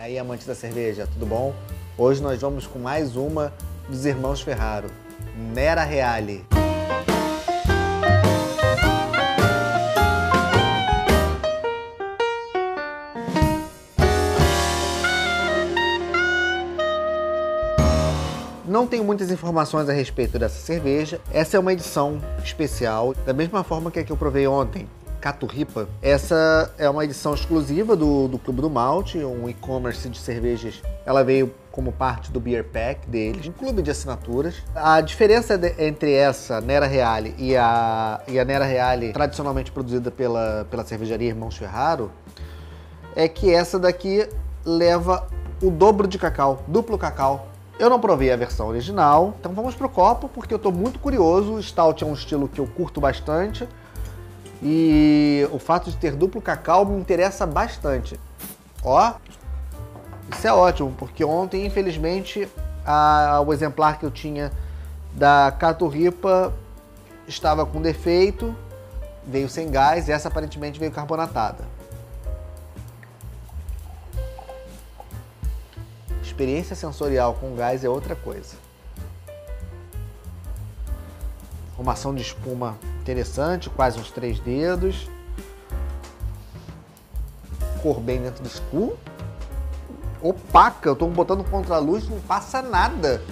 [0.00, 1.54] Aí, amantes da cerveja, tudo bom?
[1.98, 3.52] Hoje nós vamos com mais uma
[3.86, 4.90] dos irmãos Ferraro,
[5.36, 6.42] Nera Reale.
[18.66, 21.20] Não tenho muitas informações a respeito dessa cerveja.
[21.30, 24.88] Essa é uma edição especial, da mesma forma que a que eu provei ontem,
[25.20, 25.88] Caturripa.
[26.00, 30.82] Essa é uma edição exclusiva do, do Clube do Malte, um e-commerce de cervejas.
[31.04, 34.56] Ela veio como parte do Beer Pack deles, um clube de assinaturas.
[34.74, 40.10] A diferença de, entre essa Nera Reale e a, e a Nera Reale, tradicionalmente produzida
[40.10, 42.10] pela, pela cervejaria Irmãos Ferraro,
[43.14, 44.26] é que essa daqui
[44.64, 45.26] leva
[45.62, 47.46] o dobro de cacau, duplo cacau.
[47.78, 51.62] Eu não provei a versão original, então vamos pro copo porque eu tô muito curioso.
[51.62, 53.66] Stout é um estilo que eu curto bastante
[54.62, 58.18] e o fato de ter duplo cacau me interessa bastante.
[58.84, 59.14] Ó,
[60.32, 62.48] isso é ótimo, porque ontem, infelizmente,
[62.84, 64.52] a, o exemplar que eu tinha
[65.12, 66.52] da Caturripa
[67.26, 68.54] estava com defeito,
[69.26, 71.64] veio sem gás e essa aparentemente veio carbonatada.
[76.22, 78.56] Experiência sensorial com gás é outra coisa.
[81.76, 85.08] Formação de espuma interessante, quase uns três dedos.
[87.82, 88.98] Cor bem dentro do escuro.
[90.22, 93.22] Opaca, eu estou botando contra a luz, não passa nada.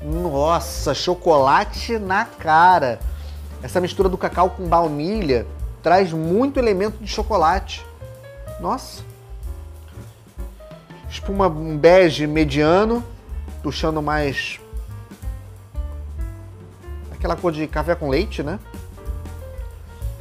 [0.00, 3.00] Nossa, chocolate na cara.
[3.62, 5.44] Essa mistura do cacau com baunilha
[5.82, 7.84] traz muito elemento de chocolate.
[8.60, 9.02] Nossa.
[11.10, 13.02] Espuma um bege mediano,
[13.62, 14.60] puxando mais
[17.18, 18.58] aquela cor de café com leite, né?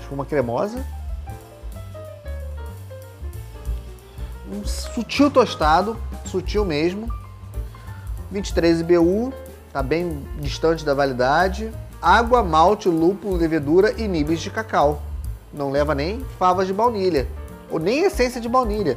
[0.00, 0.84] Espuma cremosa.
[4.50, 7.12] Um sutil tostado, sutil mesmo.
[8.30, 9.32] 23 IBU,
[9.72, 11.70] tá bem distante da validade.
[12.00, 15.02] Água, malte, lúpulo, levedura e nibs de cacau.
[15.52, 17.28] Não leva nem favas de baunilha,
[17.70, 18.96] ou nem essência de baunilha.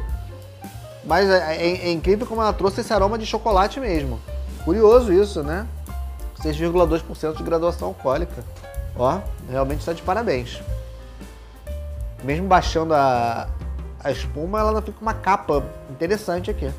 [1.03, 4.19] Mas é, é, é incrível como ela trouxe esse aroma de chocolate mesmo.
[4.63, 5.65] Curioso isso, né?
[6.43, 8.43] 6,2% de graduação alcoólica.
[8.95, 9.19] Ó,
[9.49, 10.61] realmente está de parabéns.
[12.23, 13.47] Mesmo baixando a,
[14.03, 16.71] a espuma, ela fica uma capa interessante aqui.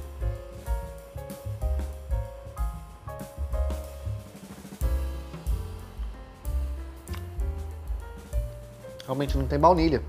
[9.04, 10.02] Realmente não tem baunilha.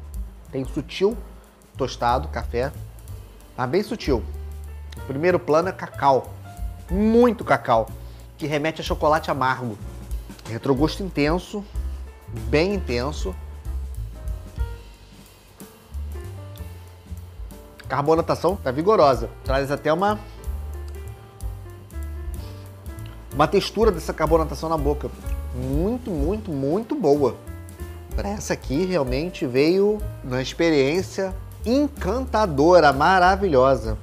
[0.51, 1.17] Tem sutil
[1.77, 2.71] tostado, café,
[3.57, 4.23] mas bem sutil.
[4.97, 6.29] O primeiro plano é cacau,
[6.89, 7.87] muito cacau
[8.41, 9.77] que remete a chocolate amargo.
[10.49, 11.63] Retrogosto intenso,
[12.49, 13.35] bem intenso.
[17.87, 19.29] Carbonatação tá vigorosa.
[19.43, 20.19] Traz até uma
[23.31, 25.11] uma textura dessa carbonatação na boca.
[25.55, 27.35] Muito, muito, muito boa.
[28.17, 33.99] Essa aqui realmente veio uma experiência encantadora, maravilhosa.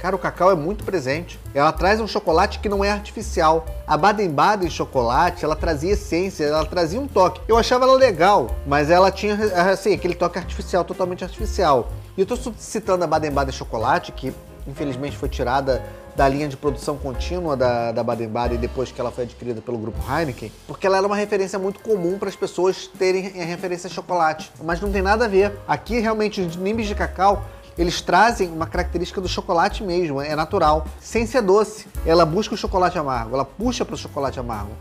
[0.00, 1.40] Cara, o cacau é muito presente.
[1.52, 3.66] Ela traz um chocolate que não é artificial.
[3.86, 7.40] A Baden-Baden chocolate, ela trazia essência, ela trazia um toque.
[7.48, 9.36] Eu achava ela legal, mas ela tinha,
[9.72, 11.90] assim, aquele toque artificial, totalmente artificial.
[12.16, 14.32] E eu tô citando a Baden-Baden chocolate, que
[14.68, 15.82] infelizmente foi tirada
[16.14, 19.98] da linha de produção contínua da, da Baden-Baden depois que ela foi adquirida pelo grupo
[20.10, 23.90] Heineken, porque ela era uma referência muito comum para as pessoas terem a referência a
[23.90, 24.50] chocolate.
[24.62, 25.56] Mas não tem nada a ver.
[25.66, 27.44] Aqui, realmente, os nimbes de cacau
[27.78, 31.86] eles trazem uma característica do chocolate mesmo, é natural, sem ser doce.
[32.04, 34.72] Ela busca o chocolate amargo, ela puxa para o chocolate amargo.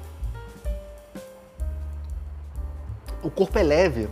[3.22, 4.10] O corpo é leve,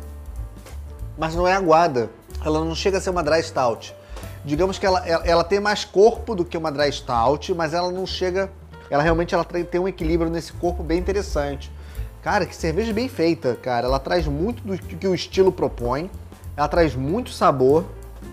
[1.18, 2.10] mas não é aguada.
[2.44, 3.96] Ela não chega a ser uma dry stout.
[4.44, 7.92] Digamos que ela, ela, ela tem mais corpo do que uma dry stout, mas ela
[7.92, 8.52] não chega.
[8.90, 11.72] Ela realmente ela tem um equilíbrio nesse corpo bem interessante.
[12.22, 13.88] Cara, que cerveja bem feita, cara.
[13.88, 16.10] Ela traz muito do que o estilo propõe.
[16.56, 17.86] Ela traz muito sabor.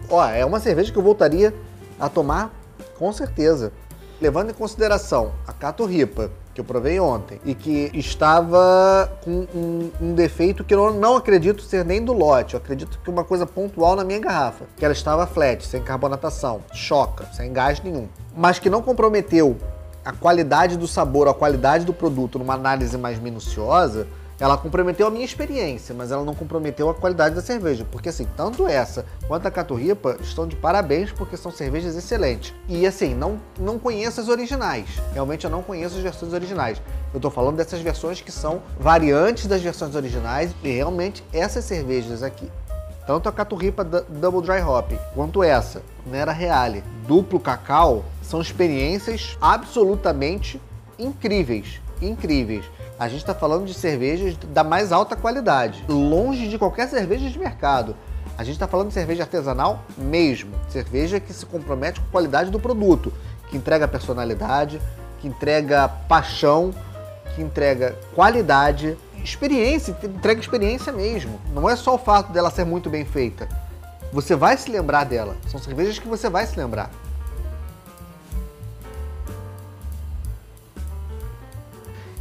[0.09, 1.55] Ó, é uma cerveja que eu voltaria
[1.99, 2.53] a tomar
[2.99, 3.73] com certeza.
[4.21, 9.91] Levando em consideração a Cato Ripa, que eu provei ontem, e que estava com um,
[10.01, 13.47] um, defeito que eu não acredito ser nem do lote, eu acredito que uma coisa
[13.47, 18.07] pontual na minha garrafa, que ela estava flat, sem carbonatação, choca, sem gás nenhum,
[18.37, 19.57] mas que não comprometeu
[20.05, 24.07] a qualidade do sabor, a qualidade do produto numa análise mais minuciosa,
[24.43, 27.87] ela comprometeu a minha experiência, mas ela não comprometeu a qualidade da cerveja.
[27.89, 32.53] Porque assim, tanto essa quanto a Caturripa estão de parabéns porque são cervejas excelentes.
[32.69, 34.89] E assim, não, não conheço as originais.
[35.13, 36.83] Realmente eu não conheço as versões originais.
[37.15, 42.25] Eu tô falando dessas versões que são variantes das versões originais e realmente essas cervejas
[42.25, 42.51] aqui
[43.07, 50.61] tanto a Caturripa Double Dry Hop quanto essa, Nera Reale, duplo cacau, são experiências absolutamente
[50.97, 52.65] incríveis, incríveis.
[52.99, 57.39] A gente está falando de cervejas da mais alta qualidade, longe de qualquer cerveja de
[57.39, 57.97] mercado.
[58.37, 62.51] A gente está falando de cerveja artesanal mesmo, cerveja que se compromete com a qualidade
[62.51, 63.13] do produto,
[63.51, 64.81] que entrega personalidade,
[65.21, 66.73] que entrega paixão,
[67.35, 71.41] que entrega qualidade, experiência, entrega experiência mesmo.
[71.55, 73.49] Não é só o fato dela ser muito bem feita.
[74.13, 75.37] Você vai se lembrar dela.
[75.49, 76.91] São cervejas que você vai se lembrar.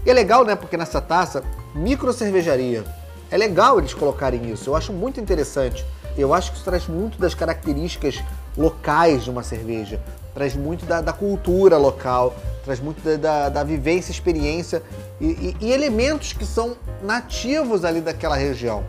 [0.06, 0.56] E é legal, né?
[0.56, 1.44] Porque nessa taça,
[1.76, 2.84] micro cervejaria.
[3.30, 4.70] É legal eles colocarem isso.
[4.70, 5.86] Eu acho muito interessante.
[6.18, 8.22] Eu acho que isso traz muito das características
[8.58, 10.02] locais de uma cerveja.
[10.34, 14.82] Traz muito da, da cultura local, traz muito da, da, da vivência, experiência
[15.20, 18.84] e, e, e, elementos que são nativos ali daquela região.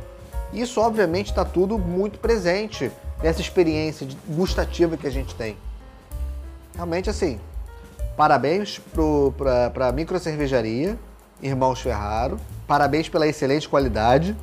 [0.53, 2.91] Isso, obviamente, está tudo muito presente
[3.23, 5.57] nessa experiência gustativa que a gente tem.
[6.75, 7.39] Realmente, assim,
[8.17, 8.81] Parabéns
[9.73, 10.99] para a micro cervejaria,
[11.41, 12.37] Irmãos Ferraro.
[12.67, 14.37] Parabéns pela excelente qualidade.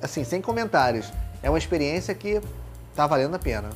[0.00, 1.10] Assim, sem comentários.
[1.42, 2.40] É uma experiência que
[2.94, 3.70] tá valendo a pena.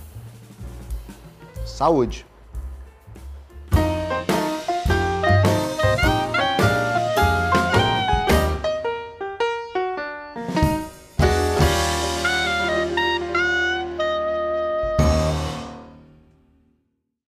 [1.65, 2.27] Saúde!